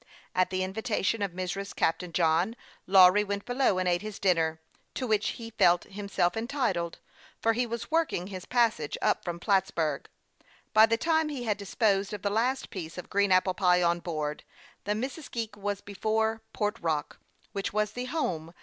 [0.33, 1.75] At the invitation of Mrs.
[1.75, 2.55] Captain John,
[2.87, 4.59] Lawry went below and ate his dinner,
[4.95, 6.97] to which he felt himself entitled,
[7.39, 10.07] for he was working his passage up from Plattsburg.
[10.73, 13.99] By the time he had disposed of the last piece of green apple pie on
[13.99, 14.43] board,
[14.85, 17.19] the Missisque was before Port Rock,
[17.51, 18.59] which was the home THE YOUNG PILOT OF LAKE CHAMPLAIX.